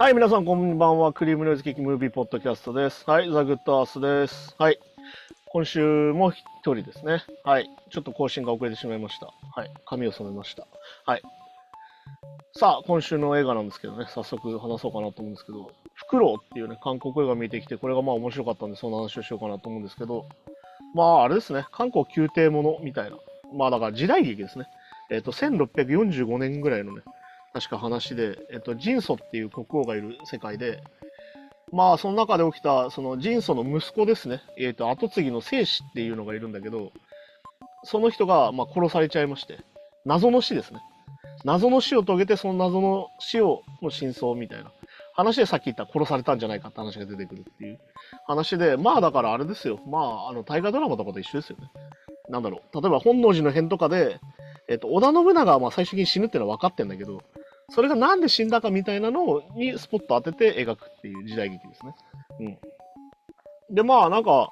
[0.00, 1.12] はい、皆さんこんばんは。
[1.12, 3.02] クリームノイズケーキムービーポッドキャストです。
[3.10, 4.54] はい、ザ・グッドアースです。
[4.56, 4.78] はい。
[5.46, 7.24] 今週も一人ですね。
[7.42, 7.68] はい。
[7.90, 9.26] ちょっと更新が遅れてしまいました。
[9.26, 9.74] はい。
[9.84, 10.68] 髪を染めました。
[11.04, 11.22] はい。
[12.52, 20.26] さあ、今週の映画なんですけどね、早速話そうかなと思うんですけど、フクロウっていうね、韓国映画見てきて、これがまあ面白かったんで、そんな話をしようかなと思うんですけど、
[20.94, 23.16] まあ、あれですね、韓国宮廷ものみたいな。
[23.52, 24.66] まあ、だから時代劇ですね。
[25.10, 27.02] えっ、と、1645年ぐらいのね、
[27.52, 30.82] 確か話で、えっと、ジンソっていう国王がいる世界で、
[31.72, 36.92] まあ、その中で起きた、そのジンソの息子ですね、えっと、後継ぎの聖子っていうのがいるんだけど、
[37.84, 39.58] その人が、まあ、殺されちゃいまして、
[40.04, 40.80] 謎の死ですね。
[41.44, 44.72] 謎の死を遂げて、その謎の死を、の真相みたいな
[45.14, 47.78] 話でさっき言った殺されたんじゃないかって話が出てくるっていう
[48.26, 49.80] 話で、まあだからあれですよ。
[49.86, 51.70] まあ、あの、大河ドラマとかと一緒ですよね。
[52.28, 52.80] なんだろう。
[52.80, 54.20] 例えば本能寺の変とかで、
[54.68, 57.22] えっと、織田信長はまあ最終的に死ぬっていうのは分かってんだけど、
[57.70, 61.94] それがなんで死んだかみたいなのにスポット当てて描くっていう時代劇ですね。
[62.40, 63.74] うん。
[63.74, 64.50] で、まあなんか、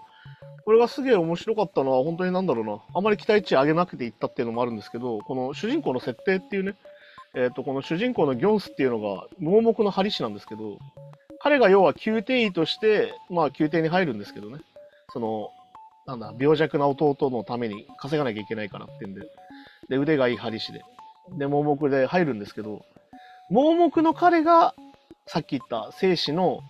[0.64, 6.74] これがすげえ面白かったのは本当になんだろうな、あまり期待値上げなくていったっていうのもあるんですけど、この主人公の設定っていうね、
[7.34, 10.78] えっ、と、この主人公のギョンスっていうのが盲目の針師なんですけど、
[11.40, 14.58] 彼が要は宮廷医として、まあ宮廷に入るんですけどね、
[15.12, 15.50] その、
[16.06, 19.22] なんだ、病弱な弟のために稼がなきゃいけないからってんで、
[19.88, 20.84] で、腕がいい針師で、
[21.38, 22.84] で、盲目で入るんですけど、
[23.50, 24.74] 盲目の彼が、
[25.26, 26.60] さっき言った生死の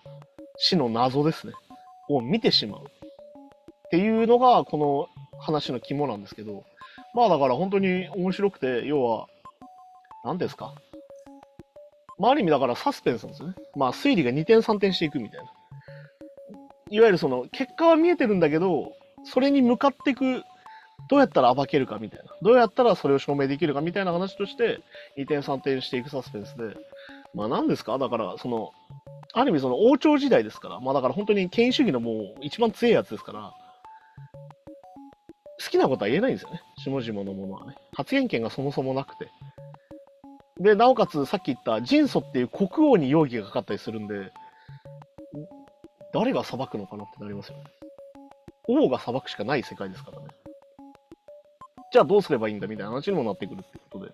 [0.59, 1.53] 死の謎ですね。
[2.09, 2.83] を見てしまう。
[2.83, 2.85] っ
[3.91, 5.09] ていうのが、この
[5.41, 6.65] 話の肝なんですけど、
[7.15, 9.27] まあだから本当に面白くて、要は、
[10.25, 10.75] 何ですか。
[12.19, 13.55] まあある意味だからサスペンスなんですよね。
[13.75, 15.51] まあ推理が2点3点していくみたいな。
[16.91, 18.93] いわゆるその、結果は見えてるんだけど、
[19.25, 20.45] それに向かっていく、
[21.09, 22.27] どうやったら暴けるかみたいな。
[22.43, 24.81] どうやったらそれを証明できるかみたいな話として、
[25.17, 26.77] 2点3点していくサスペンスで。
[27.35, 27.99] まあ何ですか？
[27.99, 28.73] だから、その、
[29.33, 33.53] ある意味その王朝時代ですから、まあだから本当に権威主義のもう一番強いやつですから、
[35.63, 36.61] 好きなことは言えないんですよね。
[36.79, 37.75] 下々のものはね。
[37.95, 39.29] 発言権がそもそもなくて。
[40.59, 44.33] で、なおかつさっき言ったジンソっていう国王に容疑がかかったりするんで、
[46.13, 47.65] 誰が裁くのかなってなりますよね。
[48.69, 50.26] 王が裁くしかない世界ですからね。
[51.97, 54.13] じゃあどうすればいいんだみたいな話にもなってくるってことで。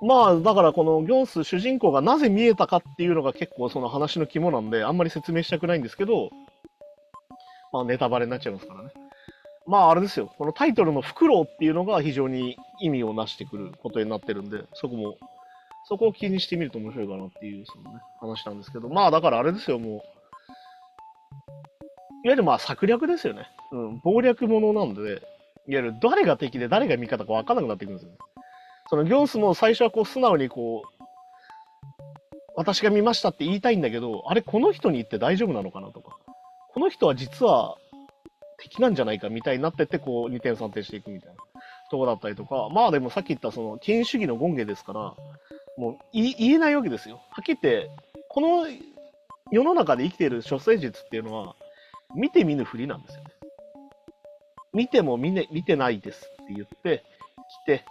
[0.00, 6.30] まあ、だからこのギョンス主人公がなぜ見えたかっていうのが結構その話の肝なんで、あんまり説明したくないんですけど、
[7.72, 8.92] まあネタバレになっちゃいますからね。
[9.66, 15.16] まああれですよ、このタイトルのフクロウっていうのが非常に意味をなしてくることになってるんで、そこも、
[15.88, 20.02] そこを気にしてみると面白いかなっていう、そのね、話なんですけど、まあだからあれですよ、もう、いわ
[22.26, 23.48] ゆるまあ策略ですよね。
[23.72, 25.33] うん、謀略ものなんで、
[25.66, 28.18] いわゆる誰が敵で誰が味方か分からなくなってくるんですよね。
[28.90, 31.04] そのギョンスも最初はこう素直にこう、
[32.56, 36.16] 私が見ましたって言いたいんだけど、あれこの人に言って大丈夫なのかなとか、
[36.72, 37.76] この人は実は
[38.58, 41.36] 敵なんじゃないかみたいになってって、こう2点3点していくみたいな
[41.90, 45.00] とこだったりとか、まあでもさっき言ったその権威主義の権下ですから、
[45.76, 47.22] もう言えないわけですよ。
[47.30, 47.90] はっきり言って、
[48.28, 48.66] この
[49.50, 51.56] 世の中で生きている処世術っていうのは、
[52.14, 53.23] 見て見ぬふりなんですよ。
[54.74, 57.04] 見ても見,、ね、見てないですって言って
[57.64, 57.84] 来て、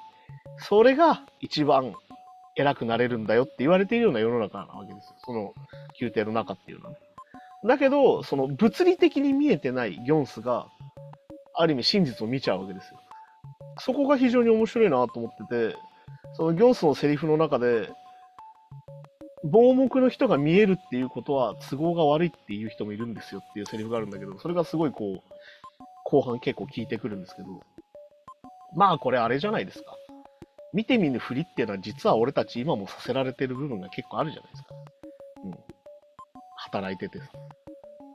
[0.58, 1.94] それが一番
[2.56, 5.16] 偉くなれるんだよって言われているような世の中なわけですよ。
[5.26, 5.54] その
[6.00, 6.98] 宮廷の中っていうのはね。
[7.66, 10.68] だけど、その物理的に見えてないギョンスが、
[11.56, 13.00] ある意味真実を見ちゃうわけですよ。
[13.80, 15.78] そこが非常に面白いなと思ってて、
[16.34, 17.90] そのギョンスのセリフの中で、
[19.44, 25.33] 盲目の人が見えるっていうことは都合が悪いっていう人もいるんですよっていうセリフがあるんだけど、それがすごいこう、
[26.14, 27.48] 後半結構効いてくるんですけど、
[28.76, 29.96] まあこれあれじゃないですか。
[30.72, 34.68] 見て見ぬふりっていうのは実は俺たち今もさせられてる部分が結構あるじゃないですか。
[35.46, 35.58] うん。
[36.56, 37.26] 働いててさ。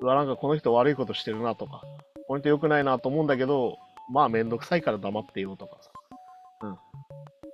[0.00, 1.82] うわ、なんかこの人悪いことしてるなとか、
[2.28, 3.78] この人良くないなと思うんだけど、
[4.12, 5.91] まあめんどくさいから黙ってよとかさ。
[6.62, 6.78] うん。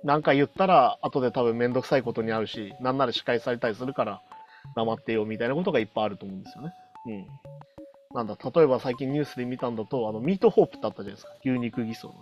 [0.03, 4.21] なんか言ったら後で多分めんどくさいことにあるし、なんなら仕返されたりするから
[4.75, 6.73] 黙ってよみたいなことがいっぱいあると思うんですよね。
[7.07, 7.54] うん。
[8.15, 11.33] なんだ、例えば最近ニュースで見たんだと、あの、ミートホープってあったじゃないですか。
[11.43, 12.19] 牛肉偽装のね。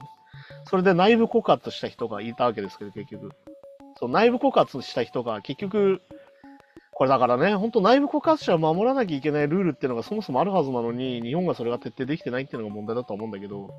[0.66, 3.30] それで内部告発した人がいたわけですけど、結局。
[4.00, 6.01] そう、内部告発した人が結局、
[6.95, 13.69] これだからね、本当内部告発者を守らなきゃいけないルールっていうのがそもそもあるはずなのに、日本がそれが徹底できてないっていうのが問題だと思うんだけど、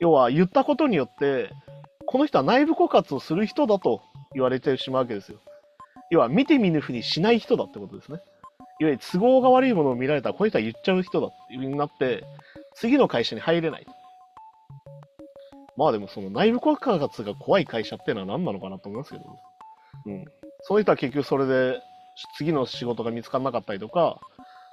[0.00, 1.50] 要は言ったことによって、
[2.06, 4.00] この人は内部告発をする人だと
[4.32, 5.40] 言われてしまうわけですよ。
[6.10, 8.20] 要は見て見ぬふりしない人だってことですね。
[8.80, 12.24] いわゆる都合が悪いものを見られたら、この人は言っちゃう人だっていうになって、
[12.74, 13.86] 次の会社に入れない。
[15.76, 19.24] まあでもその内部告発が怖い会社っていうのは何なのかなと思いますけど、
[20.06, 20.24] うん。
[20.62, 21.80] その人は結局それで
[22.36, 24.18] 次の仕事が見つからなかったりとか、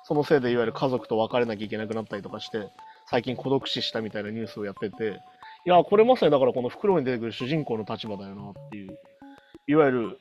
[0.03, 2.69] そのせいでいわゆる家族と別れなきゃいけなくなったりとかして、
[3.07, 5.19] 最近孤独死したみたいなニュースをやってて、
[5.65, 8.99] いや、これまさにだからこの袋に出てくる主人公の立場だよなっていう、
[9.67, 10.17] いわゆる、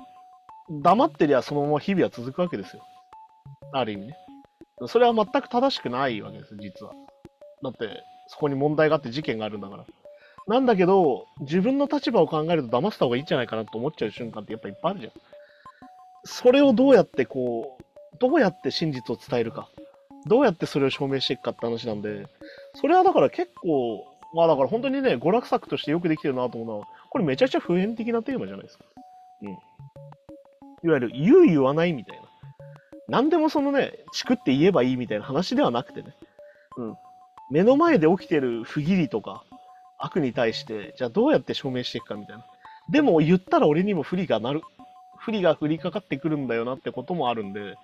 [0.71, 2.83] 黙ってりゃそのまま日々は続くわけですよ。
[3.73, 4.17] ある意味ね。
[4.87, 6.93] それは全く正しくないわけです、実は。
[7.63, 9.85] だって、そこに問題があって事件があるんだから。
[10.47, 15.13] なんだけど、自分の立場を考えると騙した方がいいんじゃないかなと思っちゃう瞬間ってやっぱいっぱいあるじゃん。
[16.25, 17.85] それをどうやってこう、
[18.19, 19.69] どうやって真実を伝えるか。
[20.27, 22.27] どうやってそれを証明していくかって話なんで、
[22.75, 24.05] それはだから結構、
[24.35, 28.85] まあだから本当にね、娯楽作としてよくできてるなと思うのは、これめちゃくちゃ普遍的なテーマじゃないですか。
[29.43, 29.51] うん。
[29.51, 29.55] い
[30.89, 32.24] わゆる言う言わないみたいな。
[33.09, 36.15] 何でもそのね、チクって言えばいいみたいな話ではなくてね。
[36.77, 36.97] うん。
[37.51, 39.45] 目の前で起きてる不義理とか、
[39.99, 42.45] 悪に対して、じゃあどうやって証明していくかみたいな。
[42.91, 44.63] でも言ったら俺にも不利がなる、
[45.19, 47.77] 不利が降りかかってくるんだよなってこともあるんで、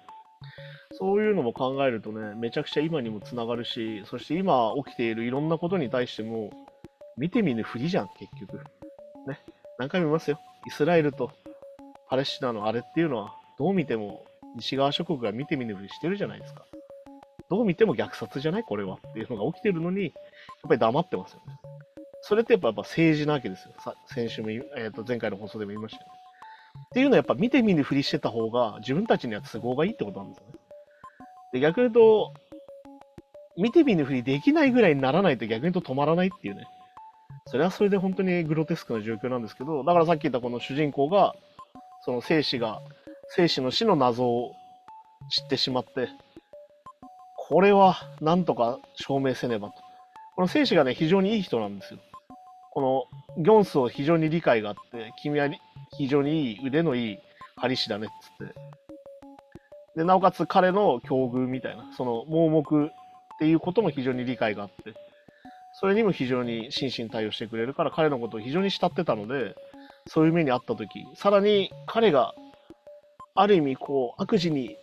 [0.92, 6.50] そういうのも考えるとね、めちゃくちゃ今にもつながるし、そして今起きているいろんなことに対しても、
[7.16, 8.64] 見て見ぬふりじゃん、結局。
[9.26, 9.40] ね。
[9.78, 10.40] 何回も言いますよ。
[10.66, 11.30] イスラエルと
[12.08, 14.24] パレスチナのあれっていうのは、どう見ても
[14.56, 16.64] 西側諸国が見て見ぬふりしてるじゃないですか。
[17.48, 20.12] どう見ても虐殺じゃないこれはっていうのが起きてるのに、やっ
[20.68, 21.54] ぱり黙ってますよね。
[22.22, 23.74] それってやっぱ政治なわけですよ。
[24.06, 26.20] 先週も、えー、と前回の放送でも言いましたよね。
[26.86, 30.52] っていうのはやっぱ見て見ぬふりしてた方が自分たちには都合がいいってことなんですよね。
[31.54, 32.32] で、逆に言うと、
[33.56, 36.66] 見て見ぬふりできないぐらいにならないと逆に言うと止まらないっていうね。
[37.46, 41.34] それはそれで本当にグロテスクな状況なんですけど、だからさっき言ったこの主人公が、
[42.04, 42.80] その生死が、
[43.32, 44.56] 生死の死の謎を
[45.30, 46.08] 知ってしまって、
[47.36, 49.74] これはなんとか証明せねばと。
[50.34, 52.00] この生死がね、非常にいい人なんですよ。
[52.72, 55.48] このギョンスを非常に理解があって、君は
[55.96, 57.18] 非常にいい腕のいい
[57.56, 58.54] 針師だねっつって。
[59.98, 62.88] で、なおかつ彼の境遇みたいな、その盲目っ
[63.38, 64.94] ていうことも非常に理解があって、
[65.74, 69.54] それにも非常に真摯に対応してくれるから、彼のことを非常に慕ってたので、
[70.08, 72.34] そういう目にあったとき、さらに彼が
[73.40, 74.76] ある意味こう悪事に、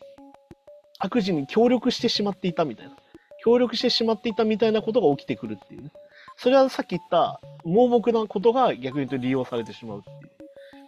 [0.98, 2.96] 悪事に協力してしまっていたみたいな。
[3.44, 5.92] 協力してしまっていたみたいなことが起きてくるっていうね。
[6.38, 10.32] それはさっき言った盲目なことが逆に言うと利用されてしまうっていう。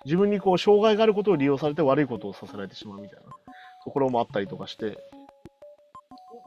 [0.06, 3.26] 自分にこう障害があることを利用されて悪いことをさせられてしまうみたいな
[3.84, 4.98] ところもあったりとかして、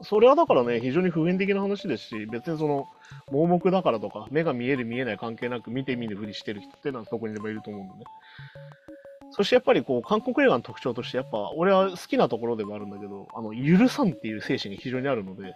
[0.01, 2.85] それはだからね、非常に普遍的な話ですし、別にその、
[3.31, 8.03] 盲目だからとか、目が見える見えない関係なく見て見ぬふりしてる人っていうのはそこにでもいると思うんでね。
[9.35, 15.55] そしてやっぱりこう、韓国映画の特徴として、やっぱ俺は好きなところでもあるんだけど、あの、許さんっていう精神が非常にあるので、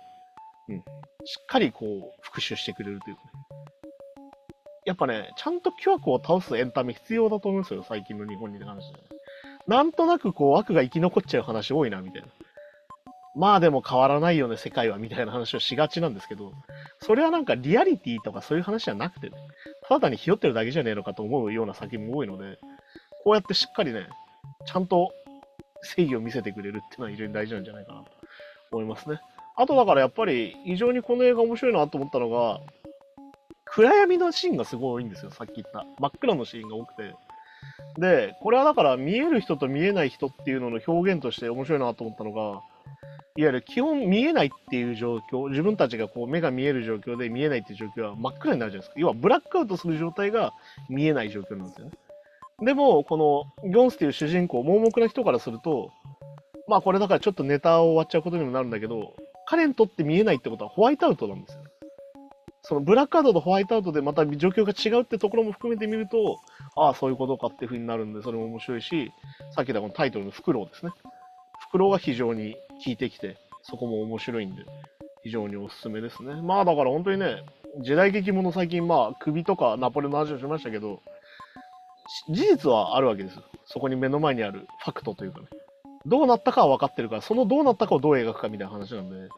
[0.70, 0.80] うん。
[1.26, 3.30] しっかりこう、復讐してくれるというかね。
[4.86, 9.00] やっぱね、ちゃんと巨悪を倒すエンタメ必要だと思うんですよ、最近の日本に関して。
[9.68, 12.28] なんとなくこう、悪が生き残っちゃう話多いな、みたいな。
[13.36, 16.54] まあでも変わらないよね、世界は、みたいな話をしがちなんですけど、
[17.02, 19.38] それはなんかリアリティとかそういう話じゃなくてね、
[19.88, 22.58] ただにひよってるだけじゃねえのかと思うような先も多いので、
[23.28, 24.08] こうやってしっかりね、
[24.66, 25.12] ちゃんと
[25.82, 28.12] 正義を見せてくれるっていうのは非常に大事なんじゃないかなと
[28.72, 29.20] 思いますね。
[29.58, 32.62] あとだからやっぱり非常にこの映画面白いなと思ったのが、
[33.66, 35.86] 暗闇のシーンがすごい多いんですよ、さっき言った。
[36.00, 37.16] 真っ暗のシーンが多くて。
[38.00, 42.62] で、これはだから見える人と見えない人っていうのの表現として面白いなと思ったのが、いわ
[43.36, 48.94] ゆる基本見えないっていう状況、自分たちがこう目が見える状況で見えないっていう状況は真っ暗になるじゃないですか。
[48.96, 50.54] 要はブラックアウトする状態が
[50.88, 51.92] 見えない状況なんですよね。
[52.64, 53.18] でも、こ
[53.64, 55.92] のギョンスっていう主人公、盲目な人からすると、
[56.68, 59.14] まあこれだからちょっとネタを終わっちゃうことにもなるんだけど、
[59.46, 61.64] 彼にとって見えないってことはホワイトアウトなんですよ。
[62.64, 66.40] そのブラックカードとホワイトアウトでまた状況が違うってところも含めてみると、
[66.76, 69.12] ああ、そういうことかっていう風になるんで、それも面白いし、
[69.56, 70.92] さっき言ったこのタイトルのフクロウですね。
[71.60, 74.64] フクロウが非常に効いてきて、そこも面白いんで、
[75.24, 76.42] 非常におすすめですね。
[76.42, 77.44] まあだから本当にね、
[77.82, 81.00] 時代劇もの最近まあ首とかナポレオンの話をしましたけど、
[82.30, 83.44] 事実はあるわけですよ。
[83.66, 85.48] そこに目の前にあるファクトというかね。
[86.06, 89.30] どうなったかは分かってるから、そのどうなったかをどう描くかみたいな話なんで、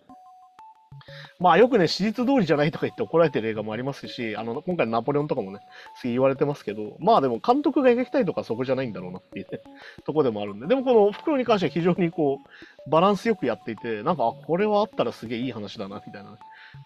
[1.39, 5.59] まあよくね、史実通りじゃないとか言って怒られてる映画もありますし、あの、今回のナポレオンとかもね、
[5.99, 9.59] 次言われてますけど、まあでも監督が描きたいとかそこじゃないんだろうなっていうね、
[10.05, 12.39] とこでもあるんで、でもこの袋に関しては非常にこ
[12.85, 16.37] う、バランスよくやっていて、なんか、あ、これはあったらすげえいい話だな、みたいな、ね、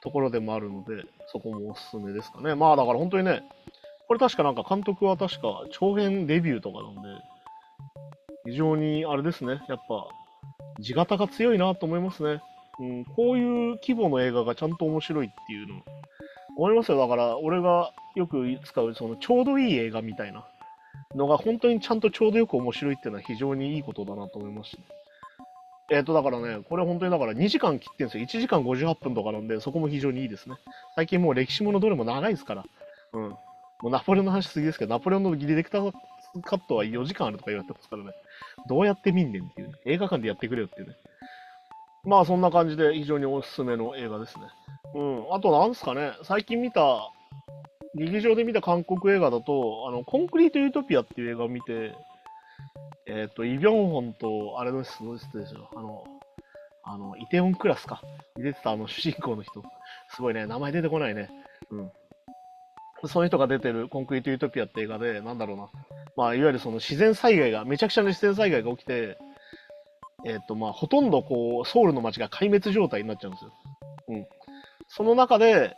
[0.02, 2.56] ところでもあるので、そこもおすすめですかね。
[2.56, 3.44] まあだから本当にね、
[4.14, 7.02] これ確かなんか監督は確か長編デビューとかなんで、
[8.46, 10.08] 非常にあれですね、やっぱ、
[10.80, 12.40] 地形が強いなと思いますね。
[12.80, 15.82] うん、こういう規模の映画がちゃんと面白いっていうの
[16.58, 17.00] 思いますよ。
[17.00, 20.46] だから、俺がよく使う、その、ちょうどいい映画みたいな
[21.16, 24.80] のが、本当にちゃんとちょうどよく面白いっていうのは非常にいいことだなと思いますし、
[25.90, 28.24] えっ、と、だからね、これ本当にだから2時間切ってんですよ。
[28.26, 30.56] 1時間58分とかなんで、そこも非常にいいですね。
[30.96, 32.64] 最近もう歴史ものどれも長いですから。
[33.14, 33.36] うん。
[33.84, 35.92] もうナポレオンの話すぎですけど、ナポレオンのディレクター
[36.42, 38.12] カットは4時間あるとか言われてますからね。
[38.70, 40.96] どうやって見んねんっていう、ね、映画館でやってくれよっていうね。
[42.06, 44.46] まあそんな感じで非常におすすめの映画ですね。
[44.96, 45.34] うん。
[45.34, 47.12] あとなんですかね、最近見た、
[47.96, 51.94] 劇場で見た韓国映画だと、あの、コンクリート・ユートピアっていう映画を見て、
[53.06, 56.06] えっ、ー、と、イ・ビョンホンと、あれの人ですよ、あの、
[56.86, 58.02] あの、イテオンクラスか。
[58.38, 59.62] 出てたあの主人公の人。
[60.10, 61.30] すごいね、名前出てこないね。
[61.70, 61.92] うん。
[63.08, 65.70] その人が出てるコンクリート・ユートピアって映画で、なんだろうな。
[66.16, 69.18] まあ、いわゆるその自然災害が、めちゃくちゃな自然災害が起きて、
[70.26, 73.52] えっ、ー、と、まあ、ほとんどこう、ソウルの街が壊滅状態になっちゃうんですよ。
[74.10, 74.28] うん。
[74.88, 75.76] その中で、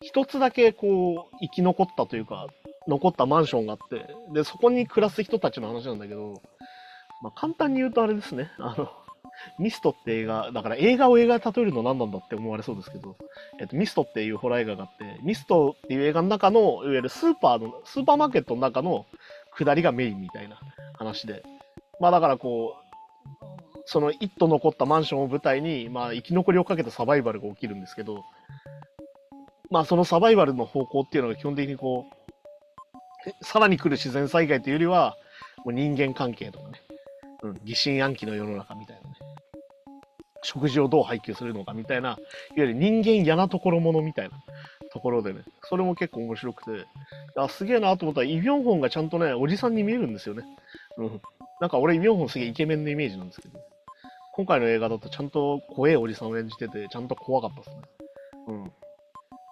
[0.00, 2.46] 一つだけこう、生き残ったというか、
[2.88, 6.42] 残ったマンションがあって、で、そこに暮らす人たちの話なんだけど、
[7.22, 8.90] まあ、簡単に言うとあれですね、あの、
[9.58, 13.16] ミストって映画、だから映画を映画で例えるの何なんだって思われそうですけど、
[13.60, 19.06] えっと、ミストっていうホラー映画があって、ミストっていう映画の中の、いわゆるスーパーの、スーパーマーケットの中の
[19.56, 20.58] 下りがメインみたいな
[20.94, 21.42] 話で、
[22.00, 22.86] まあだからこう、
[23.86, 28.24] その一棟残ったマンションを舞台に、まあ生き残りをかけたサバイバルが起きるんですけど、
[29.70, 32.16] まあそのサバイバルの方向っていうのが基本的にこう、
[33.44, 35.16] さらに来る自然災害というよりは、
[35.64, 36.80] もう人間関係とかね、
[37.42, 39.15] うん、疑心暗鬼の世の中みたいなね。
[40.42, 42.18] 食事をどう配給するのかみたいな、いわ
[42.56, 44.42] ゆる人間嫌なところものみたいな
[44.92, 46.86] ところでね、それも結構面白くて、
[47.36, 50.44] あすげえなと思ったら、イ・ビョンホンがちゃんとね、おじさんに見えるんですよね。
[50.96, 51.20] うん。
[51.60, 53.58] なんか俺、イ・ビョンホンすげえイケメンのイメージなんですけど、
[54.32, 57.76] 今回の映画だとちゃんと怖えおじさんを演じてて、ちゃんと怖かったですね。
[58.48, 58.72] うん。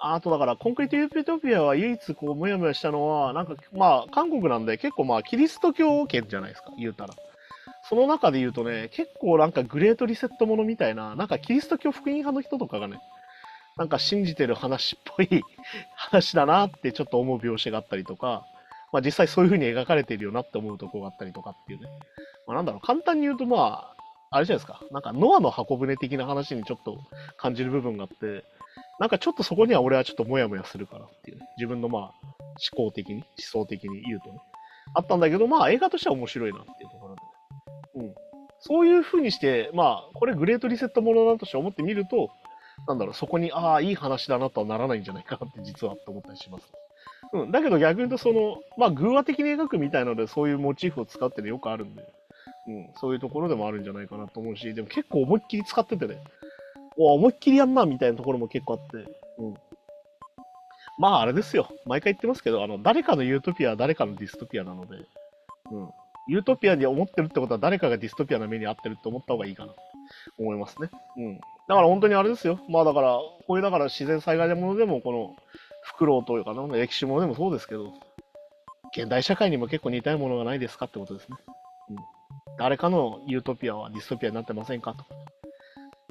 [0.00, 7.14] あとだから、コンクリート・ユーピトピアは唯一こう、もやもやしたのは、なんか、まあ、韓国なんで結構まあ、キリスト教圏じゃないですか、言うたら。
[7.88, 12.98] その中で言うとね、結構なんかグレートリセットものみたいな、なんかキリスト教福音派の人とかがね、
[13.76, 15.42] なんか信じてる話っぽい
[15.94, 18.46] 話だなってちょっと思う描写があったりとか、
[18.92, 21.88] まあ実際そういう風に描かれてるよなって思うとこがあったりとかっていうね。
[22.46, 23.94] まあなんだろう、簡単に言うとまあ、
[24.30, 26.98] あれじゃないですか、なんかノアの箱舟的な話にちょっと
[27.36, 28.44] 感じる部分があって、
[28.98, 31.46] なんかちょっとそこには俺はちょっとモヤモヤするからっていうね。
[31.56, 32.02] 自分のまあ
[32.72, 34.38] 思考的に、思想的に言うとね。
[34.94, 37.22] あったんだけど、まあ映画としては面白いなっていうところで。
[37.22, 37.33] うん。
[38.66, 42.30] そういう風にして、まあ、これグレートリセットものだとして思ってみると、
[42.88, 46.72] なんだろう、そこに、ああ、いい話だなとはならないんじゃないかなって実はって思ったりします。
[47.34, 47.50] うん。
[47.50, 52.02] だけど逆に言うと、その、まあ、偶話的に描くみたいなので、そういうモチーフを使ってるのよくあるんで、
[52.66, 56.22] うん、そういうところでもあるんじゃないかなと思うし、でも結構思いっきり使っててね、
[56.96, 58.96] お思いっきりやんな、みたいなところも結構あって、
[59.38, 59.54] うん。
[60.98, 61.68] まあ、あれですよ。
[61.84, 64.96] 毎回言ってますけど、あの、誰かのユートピアは誰かのディストピアなので、
[65.70, 65.90] うん。
[66.28, 69.78] ユートピアに思ってるってことは誰かがディストピアの目に遭ってるって思った方がいいかなと
[70.38, 70.90] 思いますね。
[71.16, 71.34] うん。
[71.68, 72.60] だから本当にあれですよ。
[72.68, 75.36] まあだから、こういうだから自然災害のものでも、この、
[75.82, 77.92] フクロウというかな、歴史ものでもそうですけど、
[78.96, 81.36] 現代社会にも結構似たようなものがないですかってことですね。
[81.90, 81.96] うん。
[82.58, 85.04] 誰かのユートピアはディストピアになってませんかと。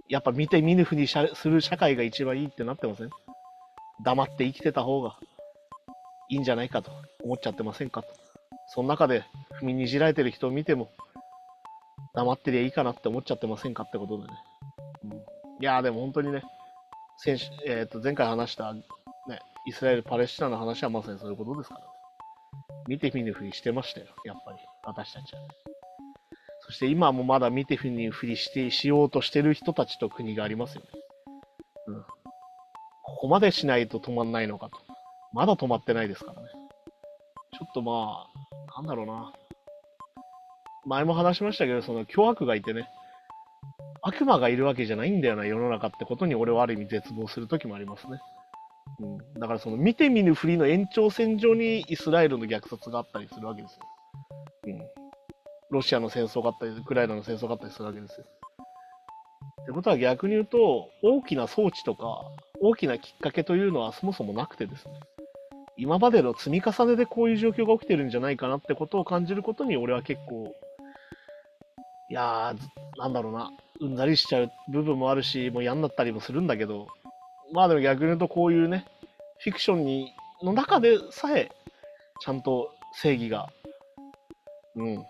[0.10, 3.10] やっぱ見て見ぬふりする社会が一番いいってなってません？
[4.03, 5.17] 黙って生きてた方が
[6.29, 6.91] いいんじゃないかと
[7.24, 8.10] 思っちゃってませんかと。
[8.67, 9.24] その中で
[9.63, 10.89] みにじられてる人を見ても、
[12.13, 14.29] 黙ってりゃいいかなって思っちゃってませんかってことでね。
[15.05, 15.15] うん、い
[15.62, 16.43] やーでも本当にね、
[17.17, 18.82] 先週、えっ、ー、と、前回話した、ね、
[19.65, 21.86] イスラエル・パレスチナの話はまさにそういうことですから、ね、
[22.88, 25.48] 見て見ぬふりしてましたよ、やっぱり、私たちはね。
[26.65, 30.88] そして今もまだ見て見ぬふりして、しようとしてる人たちと国がありますよね。
[31.88, 32.03] うん。
[33.03, 34.77] ここまでしないと止まんないのかと。
[35.34, 36.48] まだ止まってないですからね。
[37.53, 38.27] ちょっとま
[38.77, 39.34] あ、なんだろうな。
[40.85, 42.89] 前も話しましたけど、その凶悪がいてね、
[44.01, 48.19] 悪魔がいるわけじゃないんだよな、世の中ってことに俺はある意味絶望する時もありますね。
[48.99, 53.79] うん、だからその見て見ぬふりの延長線上にイスラエルの虐殺があったりするわけですよ。
[54.67, 54.81] うん。
[55.71, 58.25] ロシアの戦争があったり、ウクライナの戦争があったりするわけですよ。
[59.63, 62.21] ってことは逆に言うと、大きな装置とか、
[62.61, 64.93] 大きなきっかけというのはそもそもなくてですね。
[65.77, 70.53] 今までの積み重ねでこういう状況が起きてるんじゃないかなってことを感じることに俺は結構、
[72.13, 73.50] いやー、なんだろうな、
[73.82, 76.86] うんざりしちゃう部分もあるし、もう嫌になったりもするんだけど、
[77.51, 78.86] まあでも逆に言うとこういうね、
[79.39, 81.50] フィクションにの中でさえ、
[82.22, 82.70] ちゃんと
[83.01, 83.50] 正義が、
[84.75, 85.03] うん、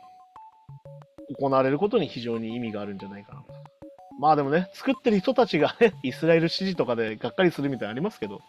[1.37, 3.41] 行われることに非常に意味があるんじゃないかな。
[3.41, 3.47] と。
[4.21, 8.39] まあでもね、作ってる人たちがね、 イスラエル支持とかでがっかりするみたいなのありますけど、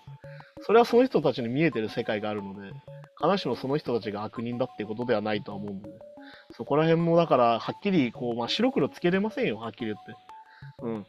[0.61, 2.71] それはその人たちに見えてる世界があるので、
[3.21, 5.91] 必ずしもその人たちが悪人だっていうことではないとは思うんで、
[6.53, 10.15] そこら辺もだから、はっきり、こう、まあ、白黒つけれませんよ、はっきり言って。
[10.83, 11.07] うん。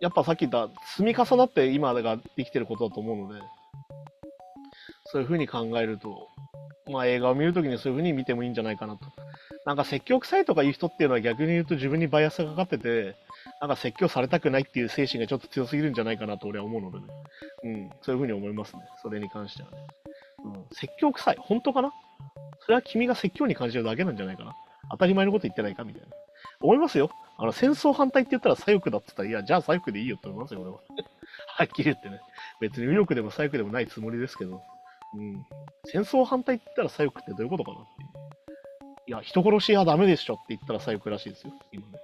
[0.00, 3.40] やっぱさっき言った、積み重なって今ができてることだと思うので、
[5.06, 6.28] そういうふうに考えると、
[6.90, 9.06] まあ映画を見るときにそういうふうに見てもいいんじゃないかなと。
[9.66, 13.16] なんか説教臭いとかいう人っていうのは逆に言うと自分にバイアスがかかってて、
[13.60, 17.04] なんか説教されたくないっていう精神がちょっと強すぎるんじゃないかなと俺は思うのでね。
[17.64, 18.82] うん、そういうふうに思いますね。
[19.02, 19.76] それに関してはね。
[20.44, 21.36] うん、説教臭い？
[21.40, 21.92] 本当かな？
[22.68, 24.54] それは君が説教に感じるだけなんじゃないかな。
[24.90, 26.08] 当たり前のこと言ってないかみたいな。
[26.60, 27.10] 思いますよ。
[27.38, 30.76] あの、戦争反対って言ったら左翼だって言ったら、いや、じゃあ左翼でいいよって思いますよ、俺は。
[31.56, 32.20] はっきり言ってね。
[32.60, 34.60] 別に右翼でも左翼でもないつもりですけど。
[35.14, 35.46] うん。
[35.86, 38.08] 戦争反対って言ったら左翼ってどういうことかなっていう。
[39.06, 41.98] いや、人殺しはダメでしょって言ったら左翼らしいですよ、今ね。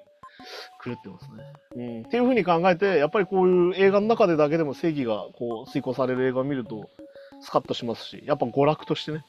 [0.82, 1.52] 狂ってますね。
[1.76, 2.02] うん。
[2.04, 6.88] っていうふうに考えて、やっぱりこういう映画の中でだけでも正義がこう遂行される映画を見ると、
[7.42, 9.24] スカッとしますし、やっぱ娯楽としてね、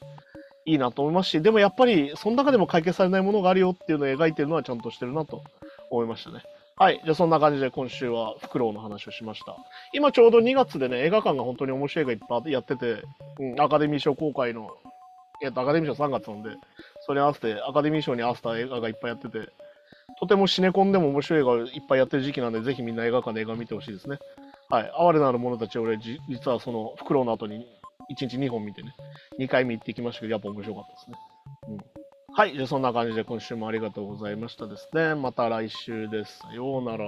[0.66, 5.42] いいなと思いますし、でもやっぱり、その中でも解決されないものがあるよっていうのを描いてるのはちゃんとしてるなと
[5.90, 6.42] 思いましたね。
[6.78, 7.00] はい。
[7.04, 9.56] じゃあそんな感じで今週はフクロウの話をしました。
[9.94, 13.02] 今ちょうど2月でね、映画館が本当に面白い映画いっぱいやってて、
[13.38, 14.68] うん、アカデミー賞公開の、
[15.42, 16.50] えっと、アカデミー賞3月なんで、
[17.06, 19.48] それに合わせて、アカデミー賞に合わせた映画がいっぱいやってて、
[20.20, 24.18] とてもシネコンでも面白い映画をいっぱいやってる時期なんで、ぜひみんな映画館で映画見てほしいですね。
[24.68, 24.92] はい。
[24.98, 26.18] 哀れなる者たち、俺、実
[26.50, 27.66] はその、フクロウの後に
[28.10, 28.94] 1日2本見てね、
[29.38, 31.16] 2回目行ってきましたけど、やっぱ面白かったですね。
[31.68, 31.78] うん、
[32.34, 35.14] はい、じゃあそんな感じで今週もありがとうございましたですね。
[35.14, 36.38] また来週です。
[36.38, 37.06] さようなら。